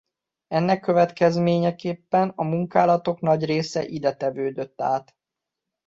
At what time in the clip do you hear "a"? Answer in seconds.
2.35-2.43